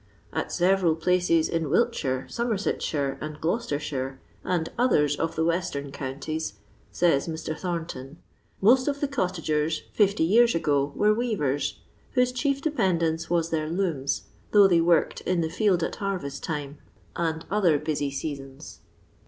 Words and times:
"At 0.33 0.51
several 0.51 0.95
places 0.95 1.47
in 1.47 1.69
Wiltshire, 1.69 2.25
Somersetshire, 2.27 3.19
and 3.21 3.39
Gloucestershire, 3.39 4.19
and 4.43 4.67
others 4.75 5.15
of 5.15 5.35
the 5.35 5.45
western 5.45 5.91
counties," 5.91 6.53
says 6.91 7.27
Mr. 7.27 7.55
Thornton," 7.55 8.17
most 8.69 8.87
of 8.87 8.99
the 8.99 9.07
cottagers, 9.07 9.83
fifty 9.93 10.23
years 10.23 10.55
ago, 10.55 10.91
were 10.95 11.13
weavers, 11.13 11.81
whose 12.13 12.31
chief 12.31 12.63
dependence 12.63 13.29
was 13.29 13.51
their 13.51 13.69
looms, 13.69 14.23
though 14.49 14.67
they 14.67 14.81
worked 14.81 15.21
in 15.21 15.41
the 15.41 15.51
field 15.51 15.83
at 15.83 15.97
harvest 15.97 16.43
time 16.43 16.79
and 17.15 17.45
other 17.51 17.77
busy 17.77 18.09
seasons. 18.09 18.79